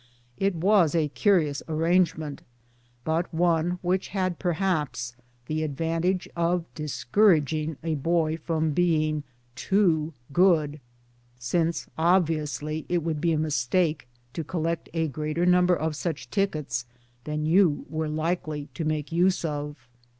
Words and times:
It 0.37 0.55
was 0.55 0.95
a 0.95 1.09
curious 1.09 1.61
arrangement, 1.67 2.41
but 3.03 3.31
one 3.31 3.77
which 3.83 4.07
had 4.07 4.39
perhaps 4.39 5.13
the 5.45 5.61
advantage 5.61 6.27
of 6.35 6.65
dis 6.73 7.05
couraging 7.13 7.77
a 7.83 7.93
boy 7.93 8.37
from 8.37 8.71
being 8.71 9.21
too 9.55 10.11
good 10.33 10.81
since 11.37 11.85
obviously 11.99 12.87
it 12.89 13.03
would 13.03 13.21
be 13.21 13.31
a 13.33 13.37
mistake 13.37 14.07
to 14.33 14.43
collect 14.43 14.89
a 14.91 15.07
greater 15.07 15.45
number 15.45 15.75
of 15.75 15.95
such 15.95 16.31
tickets 16.31 16.87
than 17.25 17.45
you 17.45 17.85
were 17.87 18.09
likely 18.09 18.69
to 18.73 18.83
make 18.83 19.11
use 19.11 19.45
of. 19.45 19.87